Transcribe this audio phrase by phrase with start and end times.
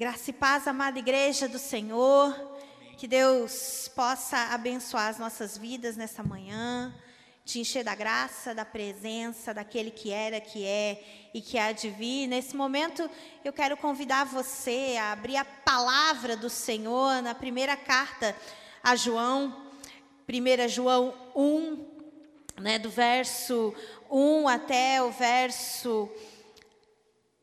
[0.00, 2.34] Graça e paz, amada igreja do Senhor.
[2.96, 6.94] Que Deus possa abençoar as nossas vidas nessa manhã,
[7.44, 11.90] te encher da graça, da presença daquele que era, que é e que há de
[11.90, 12.26] vir.
[12.28, 13.10] Nesse momento,
[13.44, 18.34] eu quero convidar você a abrir a palavra do Senhor na primeira carta
[18.82, 19.54] a João,
[20.26, 21.86] 1 João 1,
[22.58, 23.74] né, do verso
[24.10, 26.10] 1 até o verso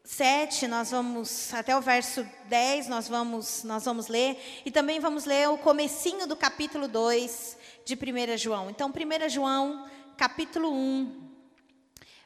[0.07, 5.25] 7, nós vamos até o verso 10, nós vamos nós vamos ler e também vamos
[5.25, 8.69] ler o comecinho do capítulo 2 de 1 João.
[8.69, 11.29] Então, 1 João, capítulo 1,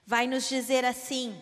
[0.06, 1.36] vai nos dizer assim: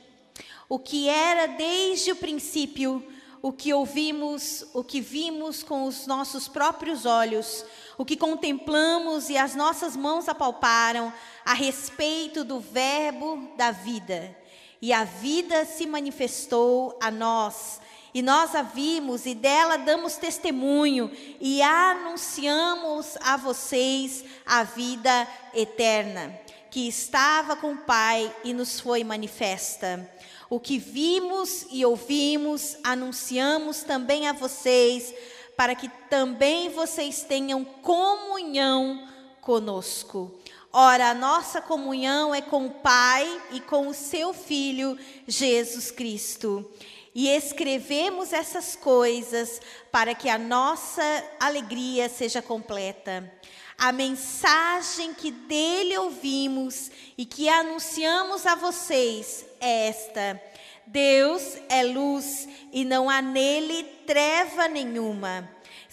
[0.69, 3.05] O que era desde o princípio,
[3.41, 7.65] o que ouvimos, o que vimos com os nossos próprios olhos,
[7.97, 11.11] o que contemplamos e as nossas mãos apalparam
[11.43, 14.39] a respeito do verbo da vida
[14.81, 17.79] e a vida se manifestou a nós,
[18.13, 26.39] e nós a vimos e dela damos testemunho e anunciamos a vocês a vida eterna,
[26.71, 30.09] que estava com o Pai e nos foi manifesta.
[30.49, 35.13] O que vimos e ouvimos, anunciamos também a vocês,
[35.55, 39.07] para que também vocês tenham comunhão
[39.41, 40.38] conosco.
[40.71, 46.69] Ora, a nossa comunhão é com o Pai e com o seu Filho, Jesus Cristo.
[47.15, 49.59] E escrevemos essas coisas
[49.91, 51.01] para que a nossa
[51.39, 53.33] alegria seja completa.
[53.79, 60.39] A mensagem que dele ouvimos e que anunciamos a vocês é esta:
[60.85, 65.49] Deus é luz e não há nele treva nenhuma.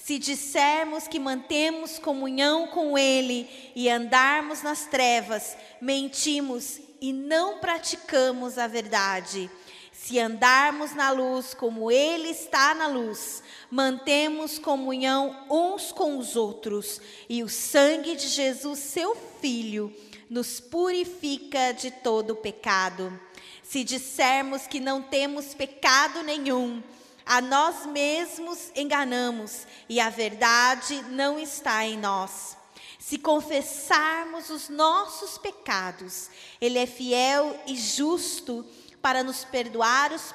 [0.07, 8.57] Se dissermos que mantemos comunhão com Ele e andarmos nas trevas, mentimos e não praticamos
[8.57, 9.51] a verdade.
[9.91, 17.01] Se andarmos na luz como Ele está na luz, mantemos comunhão uns com os outros,
[17.29, 19.93] e o sangue de Jesus, seu Filho,
[20.31, 23.13] nos purifica de todo pecado.
[23.61, 26.81] Se dissermos que não temos pecado nenhum,
[27.27, 32.57] a nós mesmos enganamos e a verdade não está em nós.
[33.01, 38.65] Se confessarmos os nossos pecados, Ele é fiel e justo
[39.03, 40.35] para nos perdoar os,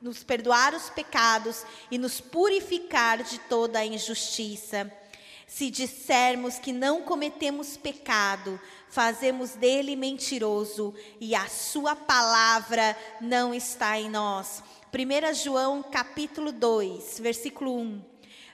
[0.00, 4.90] nos perdoar os pecados e nos purificar de toda a injustiça.
[5.46, 8.58] Se dissermos que não cometemos pecado,
[8.88, 14.62] fazemos dele mentiroso e a sua palavra não está em nós.
[14.94, 18.04] 1 João capítulo 2, versículo 1.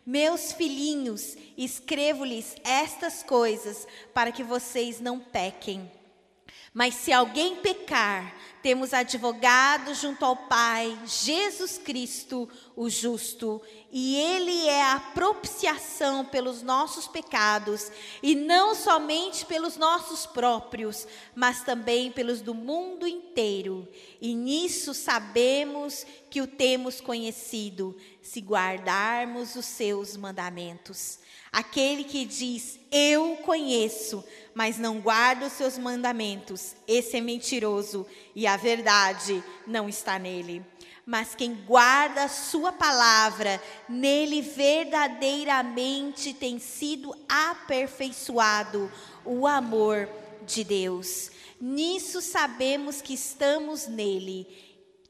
[0.07, 5.91] Meus filhinhos, escrevo-lhes estas coisas para que vocês não pequem.
[6.79, 14.69] Mas se alguém pecar, temos advogado junto ao Pai, Jesus Cristo, o justo, e Ele
[14.69, 17.91] é a propiciação pelos nossos pecados,
[18.23, 23.89] e não somente pelos nossos próprios, mas também pelos do mundo inteiro.
[24.21, 31.19] E nisso sabemos que o temos conhecido, se guardarmos os seus mandamentos.
[31.59, 34.25] Aquele que diz, Eu conheço,
[34.55, 40.65] mas não guarda os seus mandamentos, esse é mentiroso e a verdade não está nele.
[41.05, 48.89] Mas quem guarda a sua palavra, nele verdadeiramente tem sido aperfeiçoado
[49.25, 50.09] o amor
[50.47, 51.33] de Deus.
[51.61, 54.47] Nisso sabemos que estamos nele.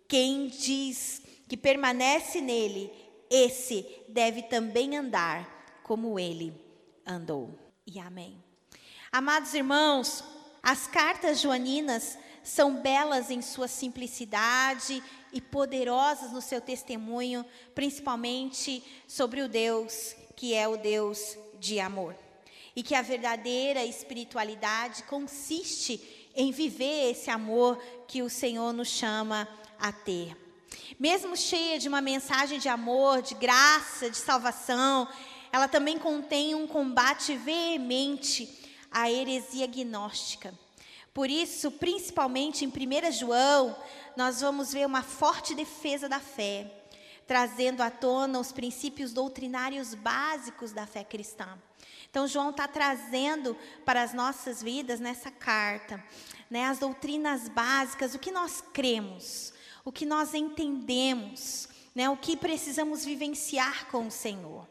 [0.08, 2.91] Quem diz que permanece nele,
[3.31, 5.57] esse deve também andar
[5.88, 6.53] como ele
[7.06, 7.59] andou.
[7.87, 8.37] E amém.
[9.10, 10.22] Amados irmãos,
[10.62, 17.43] as cartas joaninas são belas em sua simplicidade e poderosas no seu testemunho,
[17.75, 22.15] principalmente sobre o Deus que é o Deus de amor.
[22.76, 29.49] E que a verdadeira espiritualidade consiste em viver esse amor que o Senhor nos chama
[29.81, 30.37] a ter.
[31.00, 35.08] Mesmo cheia de uma mensagem de amor, de graça, de salvação,
[35.52, 40.54] ela também contém um combate veemente a heresia gnóstica.
[41.12, 43.76] Por isso, principalmente em 1 João,
[44.16, 46.70] nós vamos ver uma forte defesa da fé,
[47.26, 51.58] trazendo à tona os princípios doutrinários básicos da fé cristã.
[52.10, 56.02] Então, João está trazendo para as nossas vidas nessa carta,
[56.48, 59.52] né, as doutrinas básicas, o que nós cremos,
[59.84, 64.66] o que nós entendemos, né, o que precisamos vivenciar com o Senhor.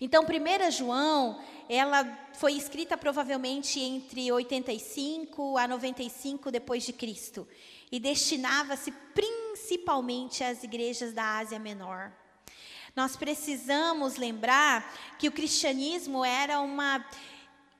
[0.00, 2.04] Então, 1 João, ela
[2.34, 7.46] foi escrita provavelmente entre 85 a 95 depois de Cristo
[7.90, 12.12] e destinava-se principalmente às igrejas da Ásia Menor.
[12.96, 17.04] Nós precisamos lembrar que o cristianismo era uma,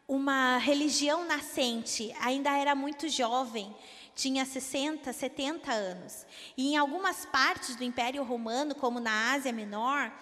[0.08, 3.74] uma religião nascente, ainda era muito jovem,
[4.14, 6.26] tinha 60, 70 anos.
[6.56, 10.12] E em algumas partes do Império Romano, como na Ásia Menor,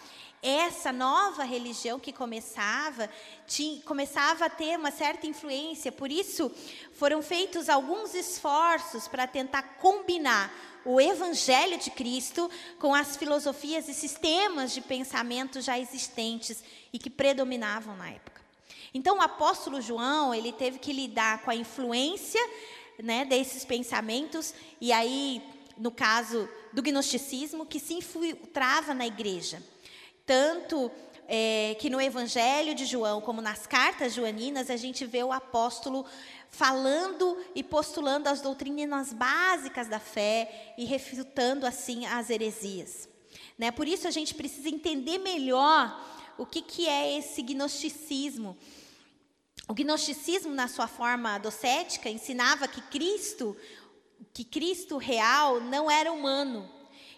[0.43, 3.11] essa nova religião que começava,
[3.47, 5.93] tinha, começava a ter uma certa influência.
[5.93, 6.51] Por isso,
[6.95, 10.53] foram feitos alguns esforços para tentar combinar
[10.85, 17.11] o Evangelho de Cristo com as filosofias e sistemas de pensamento já existentes e que
[17.11, 18.41] predominavam na época.
[18.95, 22.41] Então, o apóstolo João, ele teve que lidar com a influência
[22.99, 25.43] né, desses pensamentos, e aí,
[25.77, 29.63] no caso do gnosticismo, que se infiltrava na igreja.
[30.31, 30.93] Tanto
[31.27, 36.07] é, que no Evangelho de João, como nas cartas joaninas, a gente vê o apóstolo
[36.49, 43.09] falando e postulando as doutrinas básicas da fé e refutando assim as heresias.
[43.59, 43.73] Né?
[43.73, 46.01] Por isso a gente precisa entender melhor
[46.39, 48.57] o que, que é esse gnosticismo.
[49.67, 53.57] O gnosticismo, na sua forma docética, ensinava que Cristo,
[54.33, 56.71] que Cristo real não era humano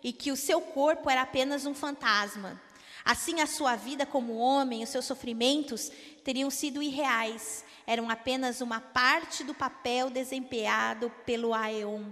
[0.02, 2.58] e que o seu corpo era apenas um fantasma.
[3.04, 5.90] Assim, a sua vida como homem, os seus sofrimentos
[6.22, 12.04] teriam sido irreais eram apenas uma parte do papel desempenhado pelo Aeon.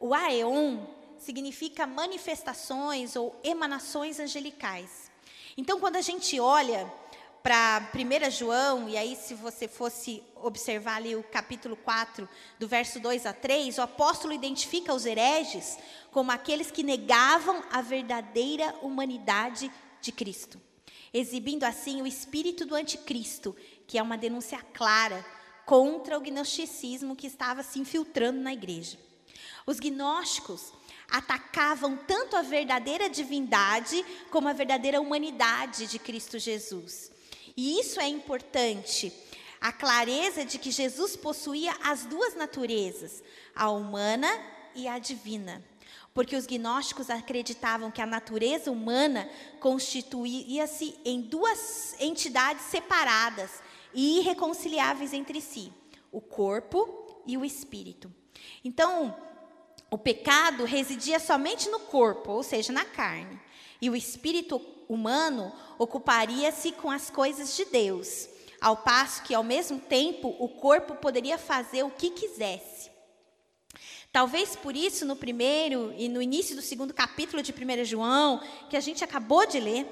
[0.00, 0.78] O Aeon
[1.18, 5.10] significa manifestações ou emanações angelicais.
[5.56, 6.90] Então, quando a gente olha
[7.42, 12.28] para 1 João, e aí se você fosse observar ali o capítulo 4,
[12.58, 15.78] do verso 2 a 3, o apóstolo identifica os hereges
[16.10, 19.70] como aqueles que negavam a verdadeira humanidade
[20.00, 20.60] de Cristo,
[21.12, 23.56] exibindo assim o espírito do anticristo,
[23.86, 25.24] que é uma denúncia clara
[25.64, 28.98] contra o gnosticismo que estava se infiltrando na igreja.
[29.66, 30.72] Os gnósticos
[31.10, 37.10] atacavam tanto a verdadeira divindade como a verdadeira humanidade de Cristo Jesus.
[37.56, 39.12] E isso é importante,
[39.60, 43.22] a clareza de que Jesus possuía as duas naturezas,
[43.54, 44.28] a humana
[44.74, 45.62] e a divina.
[46.18, 49.30] Porque os gnósticos acreditavam que a natureza humana
[49.60, 53.62] constituía-se em duas entidades separadas,
[53.94, 55.72] e irreconciliáveis entre si,
[56.10, 58.12] o corpo e o espírito.
[58.64, 59.16] Então,
[59.92, 63.40] o pecado residia somente no corpo, ou seja, na carne,
[63.80, 68.28] e o espírito humano ocuparia-se com as coisas de Deus,
[68.60, 72.97] ao passo que, ao mesmo tempo, o corpo poderia fazer o que quisesse.
[74.18, 78.76] Talvez por isso, no primeiro e no início do segundo capítulo de 1 João, que
[78.76, 79.86] a gente acabou de ler,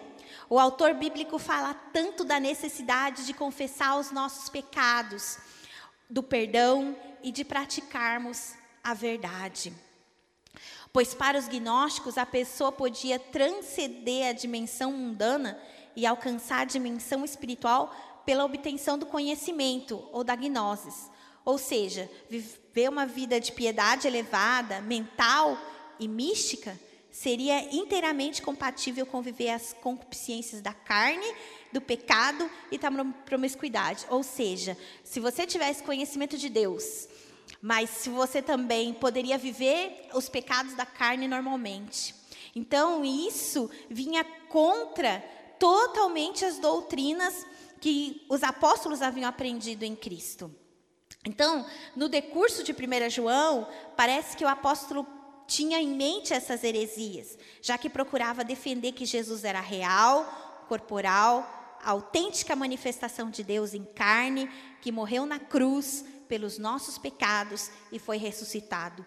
[0.51, 5.39] o autor bíblico fala tanto da necessidade de confessar os nossos pecados,
[6.11, 9.73] do perdão e de praticarmos a verdade.
[10.93, 15.57] Pois para os gnósticos a pessoa podia transcender a dimensão mundana
[15.95, 17.95] e alcançar a dimensão espiritual
[18.27, 21.15] pela obtenção do conhecimento ou da gnosis.
[21.47, 25.57] Ou seja, viver uma vida de piedade elevada, mental
[25.97, 26.77] e mística
[27.13, 31.25] seria inteiramente compatível com viver as concupiscências da carne,
[31.73, 32.91] do pecado e da
[33.25, 34.05] promiscuidade.
[34.11, 37.09] Ou seja, se você tivesse conhecimento de Deus,
[37.63, 42.13] mas se você também poderia viver os pecados da carne normalmente.
[42.57, 45.21] Então, isso vinha contra
[45.61, 47.47] totalmente as doutrinas
[47.81, 50.53] que os apóstolos haviam aprendido em Cristo.
[51.27, 51.67] Então,
[51.97, 55.05] no decurso de 1 João, parece que o apóstolo
[55.45, 62.55] tinha em mente essas heresias, já que procurava defender que Jesus era real, corporal, autêntica
[62.55, 64.49] manifestação de Deus em carne,
[64.81, 69.05] que morreu na cruz pelos nossos pecados e foi ressuscitado.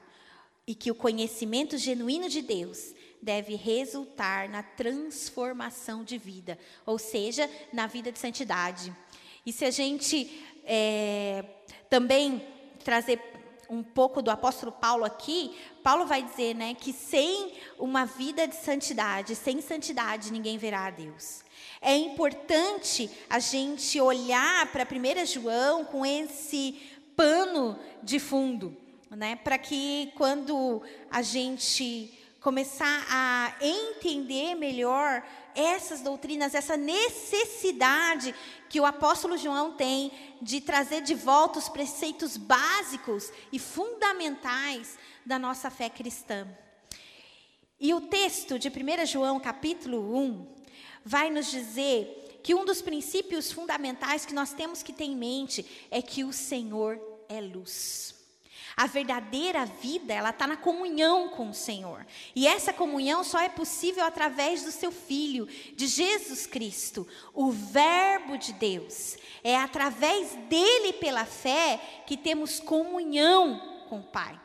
[0.67, 7.49] E que o conhecimento genuíno de Deus deve resultar na transformação de vida, ou seja,
[7.71, 8.93] na vida de santidade.
[9.45, 11.43] E se a gente é,
[11.89, 12.45] também
[12.83, 13.19] trazer
[13.67, 18.55] um pouco do apóstolo Paulo aqui, Paulo vai dizer, né, que sem uma vida de
[18.55, 21.43] santidade, sem santidade ninguém verá a Deus.
[21.81, 26.79] É importante a gente olhar para 1 João com esse
[27.15, 28.75] pano de fundo,
[29.09, 35.23] né, para que quando a gente começar a entender melhor
[35.59, 38.33] essas doutrinas, essa necessidade
[38.69, 40.11] que o apóstolo João tem
[40.41, 46.47] de trazer de volta os preceitos básicos e fundamentais da nossa fé cristã.
[47.79, 50.47] E o texto de 1 João, capítulo 1,
[51.03, 55.65] vai nos dizer que um dos princípios fundamentais que nós temos que ter em mente
[55.91, 58.18] é que o Senhor é luz.
[58.79, 62.05] A verdadeira vida, ela está na comunhão com o Senhor.
[62.33, 68.37] E essa comunhão só é possível através do seu Filho, de Jesus Cristo, o Verbo
[68.37, 69.17] de Deus.
[69.43, 74.39] É através dele, pela fé, que temos comunhão com o Pai.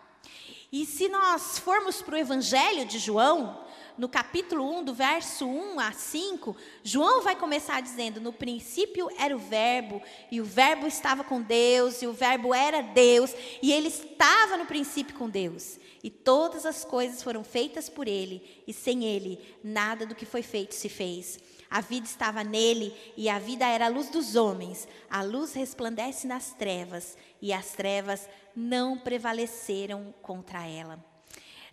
[0.77, 3.65] E se nós formos para o Evangelho de João,
[3.97, 9.37] no capítulo 1, do verso 1 a 5, João vai começar dizendo: No princípio era
[9.37, 10.03] o Verbo,
[10.33, 14.67] e o Verbo estava com Deus, e o Verbo era Deus, e ele estava no
[14.67, 15.79] princípio com Deus.
[16.03, 20.43] E todas as coisas foram feitas por ele, e sem ele, nada do que foi
[20.43, 21.39] feito se fez.
[21.75, 24.87] A vida estava nele, e a vida era a luz dos homens.
[25.11, 31.05] A luz resplandece nas trevas, e as trevas não prevaleceram contra ela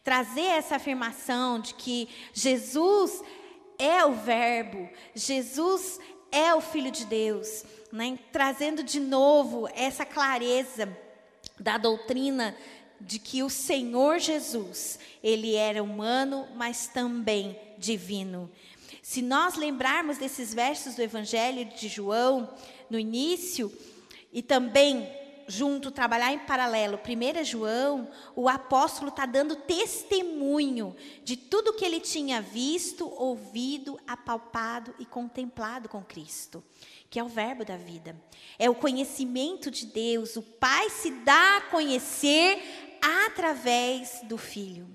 [0.04, 3.22] trazer essa afirmação de que Jesus
[3.78, 6.00] é o Verbo, Jesus
[6.32, 8.18] é o Filho de Deus, né?
[8.32, 10.98] trazendo de novo essa clareza
[11.60, 12.56] da doutrina
[13.00, 18.50] de que o Senhor Jesus, ele era humano, mas também divino.
[19.02, 22.54] Se nós lembrarmos desses versos do Evangelho de João,
[22.90, 23.72] no início,
[24.32, 25.10] e também
[25.48, 32.00] junto, trabalhar em paralelo, 1 João, o apóstolo está dando testemunho de tudo que ele
[32.00, 36.64] tinha visto, ouvido, apalpado e contemplado com Cristo,
[37.10, 38.16] que é o verbo da vida.
[38.58, 44.88] É o conhecimento de Deus, o Pai se dá a conhecer através do Filho.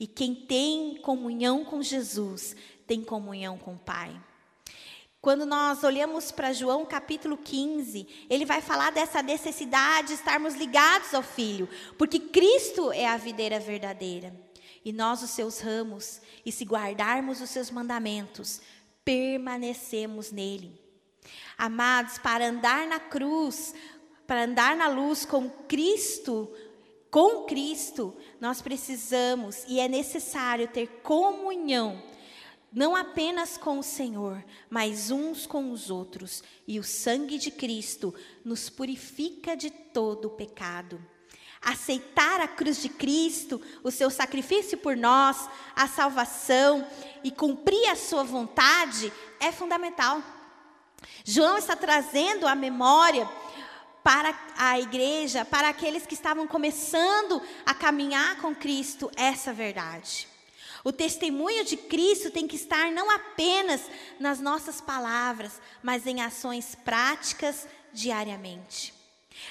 [0.00, 2.56] E quem tem comunhão com Jesus,
[2.92, 4.14] tem comunhão com o Pai.
[5.18, 11.14] Quando nós olhamos para João capítulo 15, ele vai falar dessa necessidade de estarmos ligados
[11.14, 14.38] ao Filho, porque Cristo é a videira verdadeira
[14.84, 18.60] e nós os seus ramos, e se guardarmos os seus mandamentos,
[19.02, 20.78] permanecemos nele.
[21.56, 23.74] Amados, para andar na cruz,
[24.26, 26.52] para andar na luz com Cristo,
[27.10, 32.11] com Cristo, nós precisamos e é necessário ter comunhão
[32.72, 38.14] não apenas com o Senhor, mas uns com os outros, e o sangue de Cristo
[38.44, 41.04] nos purifica de todo o pecado.
[41.60, 46.86] Aceitar a cruz de Cristo, o seu sacrifício por nós, a salvação
[47.22, 50.22] e cumprir a sua vontade é fundamental.
[51.24, 53.28] João está trazendo a memória
[54.02, 60.31] para a igreja, para aqueles que estavam começando a caminhar com Cristo, essa verdade.
[60.84, 63.82] O testemunho de Cristo tem que estar não apenas
[64.18, 68.92] nas nossas palavras, mas em ações práticas diariamente.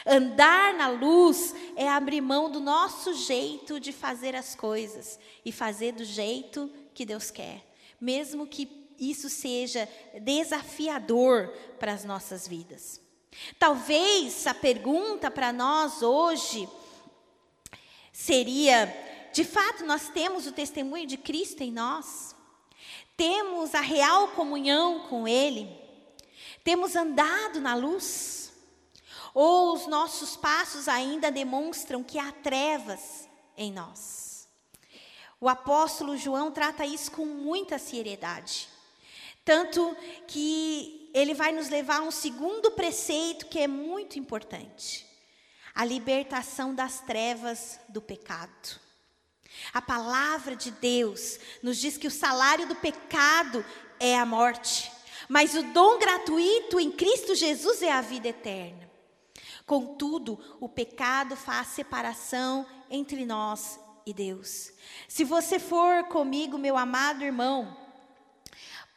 [0.05, 5.93] Andar na luz é abrir mão do nosso jeito de fazer as coisas e fazer
[5.93, 7.65] do jeito que Deus quer,
[7.99, 8.69] mesmo que
[8.99, 9.89] isso seja
[10.21, 11.47] desafiador
[11.79, 13.01] para as nossas vidas.
[13.57, 16.67] Talvez a pergunta para nós hoje
[18.11, 18.87] seria:
[19.33, 22.35] de fato, nós temos o testemunho de Cristo em nós,
[23.15, 25.69] temos a real comunhão com Ele,
[26.63, 28.51] temos andado na luz,
[29.33, 34.47] ou os nossos passos ainda demonstram que há trevas em nós.
[35.39, 38.69] O apóstolo João trata isso com muita seriedade,
[39.45, 39.95] tanto
[40.27, 45.07] que ele vai nos levar a um segundo preceito que é muito importante:
[45.73, 48.80] a libertação das trevas do pecado.
[49.73, 53.63] A palavra de Deus nos diz que o salário do pecado
[53.99, 54.91] é a morte,
[55.29, 58.89] mas o dom gratuito em Cristo Jesus é a vida eterna.
[59.65, 64.73] Contudo, o pecado faz separação entre nós e Deus.
[65.07, 67.77] Se você for comigo, meu amado irmão,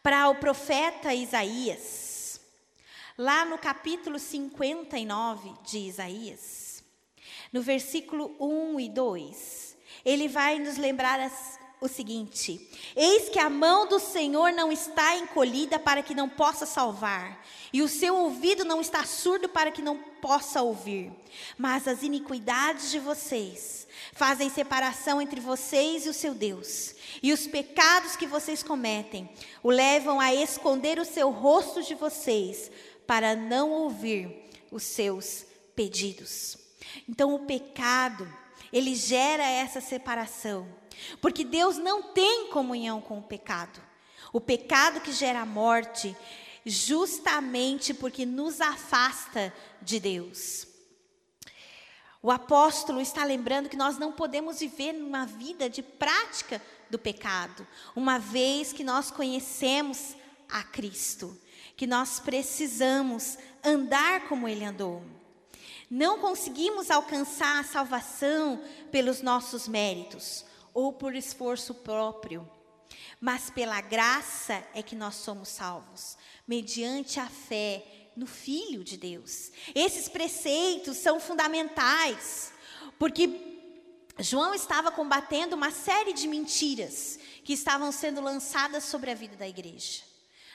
[0.02, 2.40] para o profeta Isaías,
[3.16, 6.82] lá no capítulo 59 de Isaías,
[7.52, 9.73] no versículo 1 e 2
[10.04, 15.16] ele vai nos lembrar as, o seguinte: Eis que a mão do Senhor não está
[15.16, 19.82] encolhida para que não possa salvar, e o seu ouvido não está surdo para que
[19.82, 21.12] não possa ouvir.
[21.58, 27.46] Mas as iniquidades de vocês fazem separação entre vocês e o seu Deus, e os
[27.46, 29.28] pecados que vocês cometem
[29.62, 32.70] o levam a esconder o seu rosto de vocês,
[33.06, 35.44] para não ouvir os seus
[35.76, 36.56] pedidos.
[37.08, 38.26] Então, o pecado
[38.74, 40.66] ele gera essa separação.
[41.20, 43.80] Porque Deus não tem comunhão com o pecado.
[44.32, 46.14] O pecado que gera a morte,
[46.66, 50.66] justamente porque nos afasta de Deus.
[52.20, 57.66] O apóstolo está lembrando que nós não podemos viver numa vida de prática do pecado,
[57.94, 60.16] uma vez que nós conhecemos
[60.48, 61.38] a Cristo,
[61.76, 65.02] que nós precisamos andar como ele andou.
[65.94, 68.60] Não conseguimos alcançar a salvação
[68.90, 72.50] pelos nossos méritos ou por esforço próprio,
[73.20, 79.52] mas pela graça é que nós somos salvos, mediante a fé no Filho de Deus.
[79.72, 82.52] Esses preceitos são fundamentais,
[82.98, 83.30] porque
[84.18, 89.46] João estava combatendo uma série de mentiras que estavam sendo lançadas sobre a vida da
[89.46, 90.02] igreja.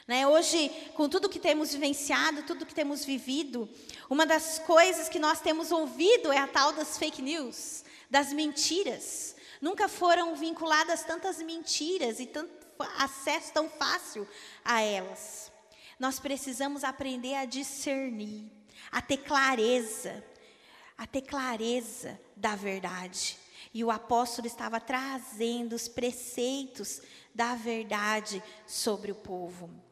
[0.09, 0.27] Né?
[0.27, 3.69] Hoje, com tudo que temos vivenciado, tudo que temos vivido,
[4.09, 9.35] uma das coisas que nós temos ouvido é a tal das fake news, das mentiras.
[9.61, 12.51] Nunca foram vinculadas tantas mentiras e tanto
[12.97, 14.27] acesso tão fácil
[14.65, 15.51] a elas.
[15.99, 18.49] Nós precisamos aprender a discernir,
[18.91, 20.25] a ter clareza,
[20.97, 23.37] a ter clareza da verdade.
[23.71, 26.99] E o apóstolo estava trazendo os preceitos
[27.31, 29.87] da verdade sobre o povo.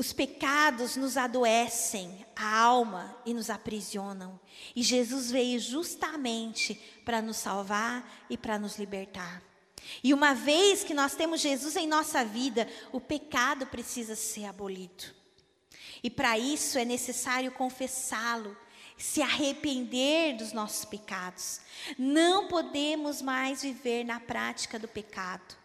[0.00, 4.40] Os pecados nos adoecem a alma e nos aprisionam.
[4.74, 9.42] E Jesus veio justamente para nos salvar e para nos libertar.
[10.02, 15.04] E uma vez que nós temos Jesus em nossa vida, o pecado precisa ser abolido.
[16.02, 18.56] E para isso é necessário confessá-lo
[18.96, 21.60] se arrepender dos nossos pecados.
[21.98, 25.59] Não podemos mais viver na prática do pecado.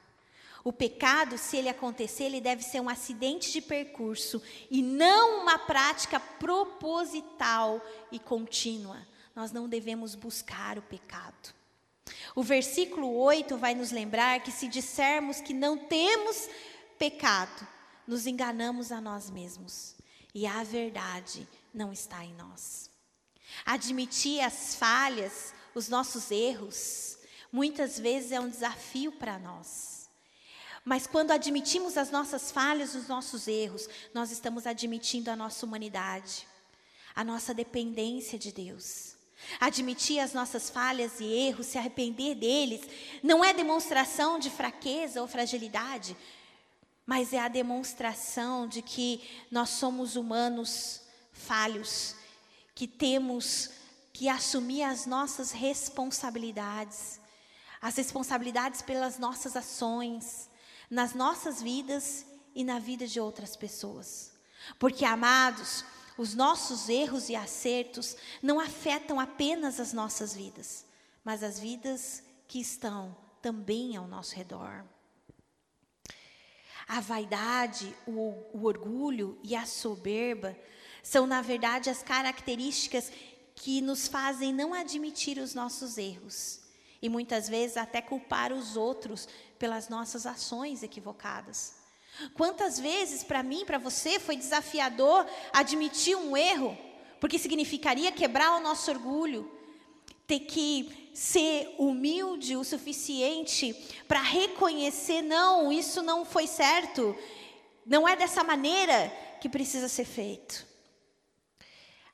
[0.65, 4.41] O pecado, se ele acontecer, ele deve ser um acidente de percurso
[4.71, 7.79] e não uma prática proposital
[8.11, 9.07] e contínua.
[9.35, 11.53] Nós não devemos buscar o pecado.
[12.35, 16.49] O versículo 8 vai nos lembrar que se dissermos que não temos
[16.97, 17.67] pecado,
[18.07, 19.93] nos enganamos a nós mesmos
[20.33, 22.89] e a verdade não está em nós.
[23.63, 27.19] Admitir as falhas, os nossos erros,
[27.51, 29.94] muitas vezes é um desafio para nós.
[30.85, 36.47] Mas quando admitimos as nossas falhas, os nossos erros, nós estamos admitindo a nossa humanidade,
[37.15, 39.15] a nossa dependência de Deus.
[39.59, 42.81] Admitir as nossas falhas e erros, se arrepender deles,
[43.23, 46.15] não é demonstração de fraqueza ou fragilidade,
[47.03, 52.15] mas é a demonstração de que nós somos humanos falhos
[52.75, 53.71] que temos
[54.13, 57.19] que assumir as nossas responsabilidades,
[57.81, 60.47] as responsabilidades pelas nossas ações,
[60.89, 64.31] nas nossas vidas e na vida de outras pessoas.
[64.79, 65.83] Porque, amados,
[66.17, 70.85] os nossos erros e acertos não afetam apenas as nossas vidas,
[71.23, 74.85] mas as vidas que estão também ao nosso redor.
[76.87, 80.57] A vaidade, o, o orgulho e a soberba
[81.01, 83.11] são, na verdade, as características
[83.55, 86.61] que nos fazem não admitir os nossos erros
[87.01, 91.75] e muitas vezes até culpar os outros pelas nossas ações equivocadas.
[92.33, 96.77] Quantas vezes para mim, para você, foi desafiador admitir um erro,
[97.19, 99.51] porque significaria quebrar o nosso orgulho,
[100.25, 103.73] ter que ser humilde o suficiente
[104.07, 107.15] para reconhecer: não, isso não foi certo,
[107.85, 110.65] não é dessa maneira que precisa ser feito.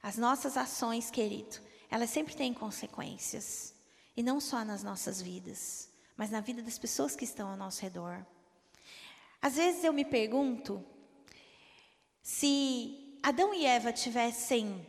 [0.01, 1.57] As nossas ações, querido,
[1.89, 3.73] elas sempre têm consequências.
[4.17, 5.90] E não só nas nossas vidas,
[6.21, 8.23] mas na vida das pessoas que estão ao nosso redor.
[9.41, 10.85] Às vezes eu me pergunto
[12.21, 14.87] se Adão e Eva tivessem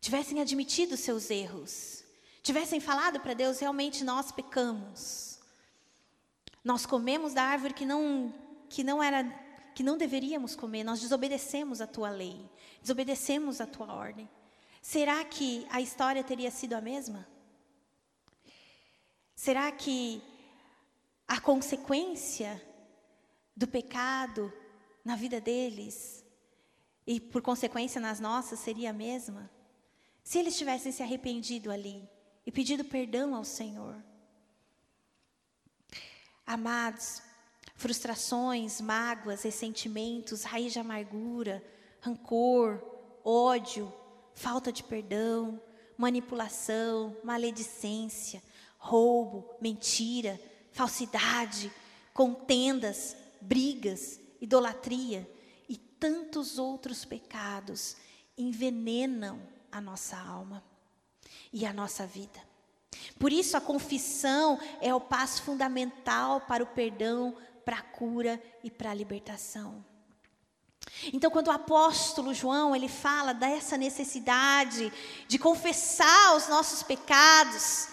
[0.00, 2.02] tivessem admitido seus erros,
[2.42, 5.38] tivessem falado para Deus, realmente nós pecamos.
[6.64, 8.34] Nós comemos da árvore que não
[8.68, 9.22] que não era
[9.76, 14.28] que não deveríamos comer, nós desobedecemos a tua lei, desobedecemos a tua ordem.
[14.82, 17.31] Será que a história teria sido a mesma?
[19.42, 20.22] Será que
[21.26, 22.62] a consequência
[23.56, 24.52] do pecado
[25.04, 26.24] na vida deles
[27.04, 29.50] e por consequência nas nossas seria a mesma?
[30.22, 32.08] Se eles tivessem se arrependido ali
[32.46, 34.00] e pedido perdão ao Senhor.
[36.46, 37.20] Amados,
[37.74, 41.60] frustrações, mágoas, ressentimentos, raiz de amargura,
[42.00, 42.80] rancor,
[43.24, 43.92] ódio,
[44.34, 45.60] falta de perdão,
[45.98, 48.40] manipulação, maledicência,
[48.82, 50.40] roubo, mentira,
[50.72, 51.72] falsidade,
[52.12, 55.30] contendas, brigas, idolatria
[55.68, 57.96] e tantos outros pecados
[58.36, 59.40] envenenam
[59.70, 60.64] a nossa alma
[61.52, 62.40] e a nossa vida.
[63.20, 68.70] Por isso, a confissão é o passo fundamental para o perdão para a cura e
[68.70, 69.84] para a libertação.
[71.12, 74.92] Então, quando o apóstolo João ele fala dessa necessidade
[75.28, 77.86] de confessar os nossos pecados,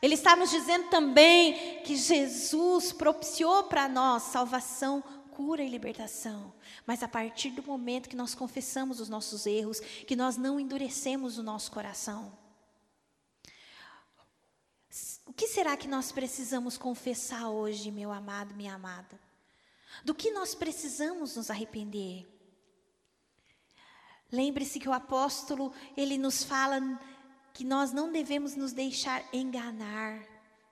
[0.00, 5.02] ele está nos dizendo também que Jesus propiciou para nós salvação
[5.36, 6.54] cura e libertação,
[6.86, 11.36] mas a partir do momento que nós confessamos os nossos erros, que nós não endurecemos
[11.36, 12.32] o nosso coração.
[15.26, 19.20] O que será que nós precisamos confessar hoje, meu amado, minha amada?
[20.02, 22.26] Do que nós precisamos nos arrepender?
[24.32, 26.80] Lembre-se que o apóstolo, ele nos fala
[27.56, 30.22] que nós não devemos nos deixar enganar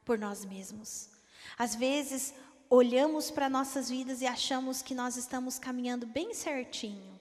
[0.04, 1.08] por nós mesmos.
[1.56, 2.34] Às vezes,
[2.68, 7.18] olhamos para nossas vidas e achamos que nós estamos caminhando bem certinho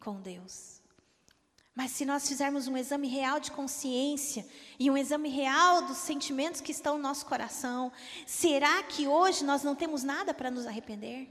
[0.00, 0.82] com Deus.
[1.72, 4.44] Mas se nós fizermos um exame real de consciência
[4.76, 7.92] e um exame real dos sentimentos que estão no nosso coração,
[8.26, 11.28] será que hoje nós não temos nada para nos arrepender?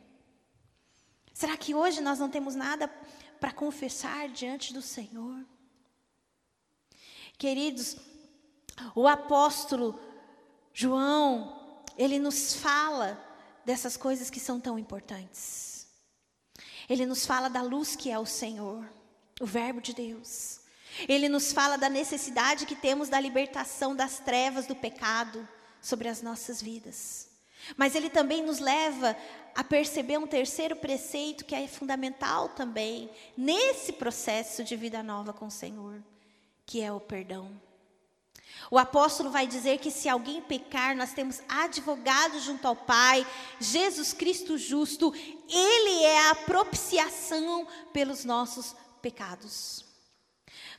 [1.33, 2.87] Será que hoje nós não temos nada
[3.37, 5.45] para confessar diante do Senhor?
[7.37, 7.97] Queridos,
[8.93, 9.99] o apóstolo
[10.73, 13.21] João, ele nos fala
[13.65, 15.87] dessas coisas que são tão importantes.
[16.89, 18.87] Ele nos fala da luz que é o Senhor,
[19.39, 20.61] o Verbo de Deus.
[21.07, 25.47] Ele nos fala da necessidade que temos da libertação das trevas do pecado
[25.81, 27.29] sobre as nossas vidas.
[27.75, 29.15] Mas ele também nos leva
[29.55, 35.47] a perceber um terceiro preceito que é fundamental também nesse processo de vida nova com
[35.47, 36.03] o Senhor,
[36.65, 37.61] que é o perdão.
[38.71, 43.25] O apóstolo vai dizer que se alguém pecar, nós temos advogado junto ao Pai,
[43.59, 45.13] Jesus Cristo justo,
[45.47, 49.85] Ele é a propiciação pelos nossos pecados.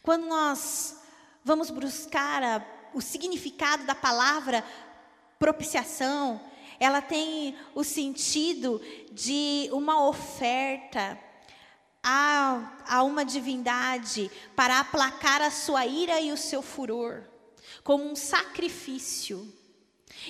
[0.03, 0.97] Quando nós
[1.45, 4.65] vamos buscar a, o significado da palavra
[5.39, 6.41] propiciação,
[6.81, 8.81] ela tem o sentido
[9.13, 11.19] de uma oferta
[12.09, 17.25] a, a uma divindade para aplacar a sua ira e o seu furor
[17.83, 19.53] como um sacrifício.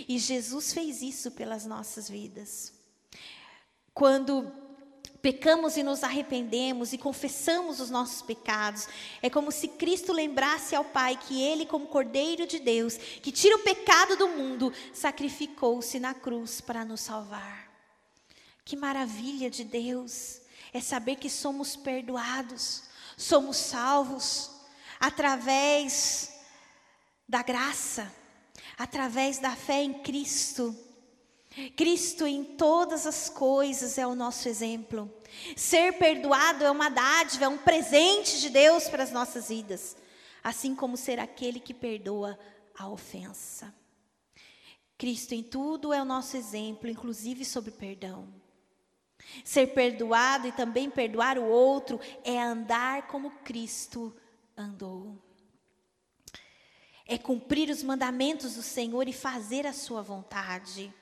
[0.09, 2.73] E Jesus fez isso pelas nossas vidas.
[3.93, 4.51] Quando
[5.21, 8.89] pecamos e nos arrependemos e confessamos os nossos pecados,
[9.23, 13.57] é como se Cristo lembrasse ao Pai que Ele, como Cordeiro de Deus, que tira
[13.57, 17.71] o pecado do mundo, sacrificou-se na cruz para nos salvar.
[18.65, 20.41] Que maravilha de Deus
[20.77, 22.83] é saber que somos perdoados,
[23.17, 24.51] somos salvos
[25.01, 26.35] através
[27.27, 28.13] da graça,
[28.77, 30.77] através da fé em Cristo.
[31.75, 35.11] Cristo em todas as coisas é o nosso exemplo.
[35.57, 39.97] Ser perdoado é uma dádiva, é um presente de Deus para as nossas vidas,
[40.45, 42.39] assim como ser aquele que perdoa
[42.79, 43.75] a ofensa.
[44.99, 48.46] Cristo em tudo é o nosso exemplo, inclusive sobre perdão.
[49.45, 54.15] Ser perdoado e também perdoar o outro é andar como Cristo
[54.57, 55.17] andou
[57.07, 60.93] é cumprir os mandamentos do Senhor e fazer a sua vontade.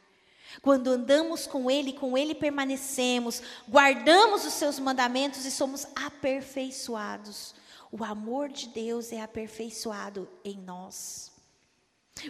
[0.60, 7.54] Quando andamos com Ele, com Ele permanecemos, guardamos os seus mandamentos e somos aperfeiçoados.
[7.90, 11.32] O amor de Deus é aperfeiçoado em nós.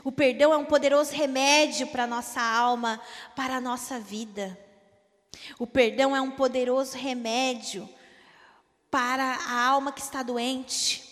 [0.02, 3.00] O perdão é um poderoso remédio para a nossa alma,
[3.34, 4.58] para a nossa vida.
[5.58, 7.88] O perdão é um poderoso remédio
[8.90, 11.02] para a alma que está doente.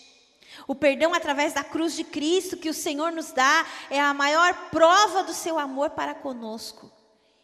[0.66, 4.70] O perdão através da cruz de Cristo que o Senhor nos dá é a maior
[4.70, 6.90] prova do seu amor para conosco.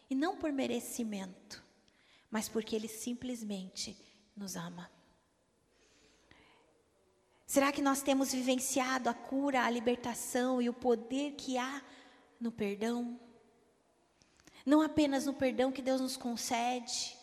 [0.09, 1.63] E não por merecimento,
[2.31, 3.97] mas porque Ele simplesmente
[4.35, 4.89] nos ama.
[7.45, 11.81] Será que nós temos vivenciado a cura, a libertação e o poder que há
[12.39, 13.19] no perdão?
[14.69, 17.17] Não apenas no perdão que Deus nos concede,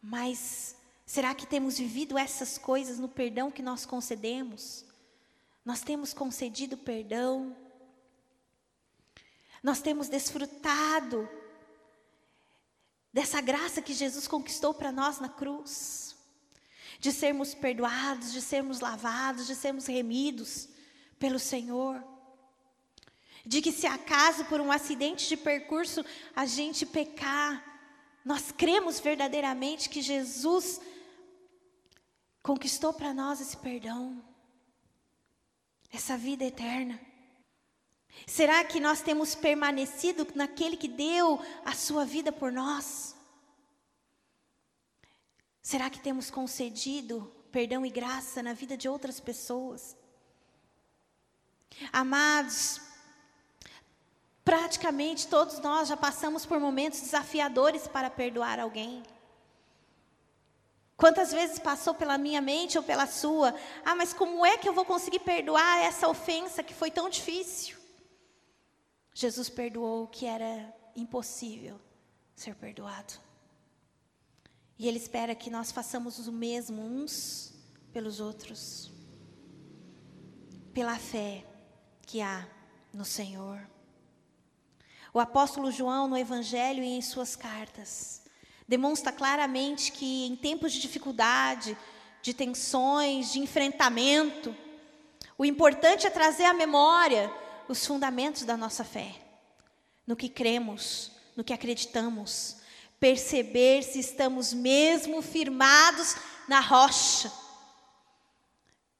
[0.00, 0.74] mas
[1.04, 4.82] será que temos vivido essas coisas no perdão que nós concedemos?
[5.62, 7.54] Nós temos concedido perdão.
[9.62, 11.28] Nós temos desfrutado
[13.12, 16.16] dessa graça que Jesus conquistou para nós na cruz.
[16.98, 20.70] De sermos perdoados, de sermos lavados, de sermos remidos
[21.18, 22.02] pelo Senhor.
[23.44, 26.04] De que se acaso por um acidente de percurso
[26.34, 27.62] a gente pecar,
[28.24, 30.80] nós cremos verdadeiramente que Jesus
[32.42, 34.22] conquistou para nós esse perdão
[35.94, 37.00] essa vida eterna?
[38.26, 43.14] Será que nós temos permanecido naquele que deu a sua vida por nós?
[45.62, 49.96] Será que temos concedido perdão e graça na vida de outras pessoas?
[51.92, 52.80] Amados,
[54.44, 59.02] praticamente todos nós já passamos por momentos desafiadores para perdoar alguém.
[60.96, 63.54] Quantas vezes passou pela minha mente ou pela sua?
[63.84, 67.76] Ah, mas como é que eu vou conseguir perdoar essa ofensa que foi tão difícil?
[69.12, 71.80] Jesus perdoou o que era impossível
[72.34, 73.14] ser perdoado.
[74.78, 77.52] E Ele espera que nós façamos o mesmo uns
[77.92, 78.90] pelos outros,
[80.72, 81.44] pela fé
[82.02, 82.46] que há
[82.92, 83.73] no Senhor.
[85.14, 88.22] O apóstolo João, no Evangelho e em suas cartas,
[88.66, 91.78] demonstra claramente que em tempos de dificuldade,
[92.20, 94.52] de tensões, de enfrentamento,
[95.38, 97.32] o importante é trazer à memória
[97.68, 99.14] os fundamentos da nossa fé,
[100.04, 102.56] no que cremos, no que acreditamos,
[102.98, 106.16] perceber se estamos mesmo firmados
[106.48, 107.32] na rocha.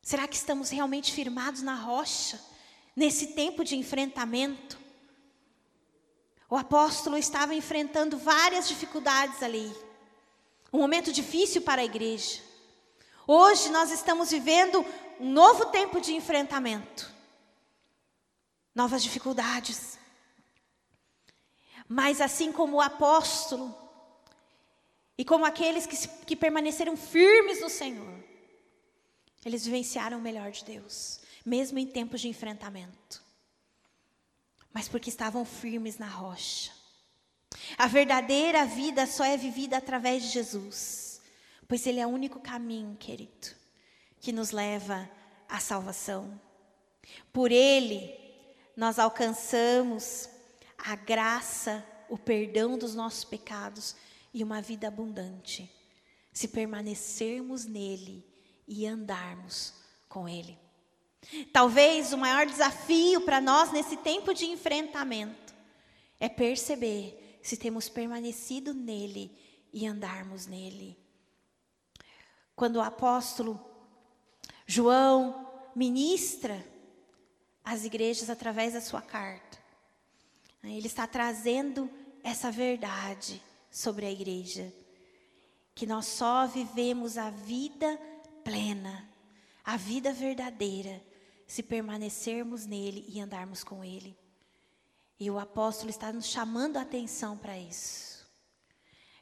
[0.01, 2.41] Será que estamos realmente firmados na rocha,
[2.95, 4.84] nesse tempo de enfrentamento?
[6.55, 9.75] O apóstolo estava enfrentando várias dificuldades ali.
[10.73, 12.41] Um momento difícil para a igreja.
[13.27, 14.87] Hoje nós estamos vivendo
[15.19, 17.13] um novo tempo de enfrentamento.
[18.73, 19.99] Novas dificuldades.
[21.89, 23.77] Mas assim como o apóstolo,
[25.19, 28.23] e como aqueles que, que permaneceram firmes no Senhor,
[29.45, 33.24] eles vivenciaram o melhor de Deus, mesmo em tempos de enfrentamento.
[34.75, 36.73] Mas porque estavam firmes na rocha.
[37.79, 41.23] A verdadeira vida só é vivida através de Jesus,
[41.67, 43.49] pois Ele é o único caminho, querido,
[44.21, 45.09] que nos leva
[45.49, 46.41] à salvação.
[47.33, 48.13] Por Ele,
[48.77, 50.29] nós alcançamos
[50.77, 53.95] a graça, o perdão dos nossos pecados
[54.33, 55.73] e uma vida abundante,
[56.33, 58.27] se permanecermos nele
[58.67, 59.73] e andarmos
[60.09, 60.64] com ele.
[61.53, 65.55] Talvez o maior desafio para nós nesse tempo de enfrentamento
[66.19, 69.31] é perceber se temos permanecido nele
[69.73, 70.97] e andarmos nele.
[72.57, 73.61] Quando o apóstolo
[74.67, 76.65] João ministra
[77.65, 79.59] às igrejas através da sua carta,
[80.63, 81.91] ele está trazendo
[82.23, 84.73] essa verdade sobre a igreja.
[85.75, 87.99] Que nós só vivemos a vida
[88.43, 89.07] plena,
[89.65, 91.03] a vida verdadeira,
[91.47, 94.17] se permanecermos nele e andarmos com ele.
[95.19, 98.27] E o apóstolo está nos chamando a atenção para isso.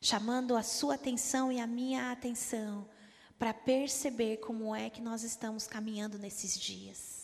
[0.00, 2.88] Chamando a sua atenção e a minha atenção
[3.38, 7.21] para perceber como é que nós estamos caminhando nesses dias.